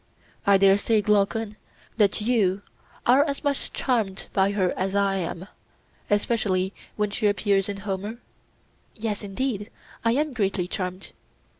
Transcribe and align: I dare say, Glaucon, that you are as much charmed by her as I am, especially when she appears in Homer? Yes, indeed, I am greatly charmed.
I 0.47 0.57
dare 0.57 0.79
say, 0.79 0.99
Glaucon, 1.03 1.57
that 1.97 2.21
you 2.21 2.63
are 3.05 3.23
as 3.23 3.43
much 3.43 3.71
charmed 3.71 4.29
by 4.33 4.49
her 4.53 4.71
as 4.75 4.95
I 4.95 5.17
am, 5.17 5.47
especially 6.09 6.73
when 6.95 7.11
she 7.11 7.27
appears 7.27 7.69
in 7.69 7.77
Homer? 7.85 8.17
Yes, 8.95 9.21
indeed, 9.21 9.69
I 10.03 10.13
am 10.13 10.33
greatly 10.33 10.67
charmed. 10.67 11.11